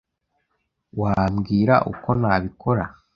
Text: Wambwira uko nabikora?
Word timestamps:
Wambwira 1.01 1.75
uko 1.91 2.09
nabikora? 2.21 2.85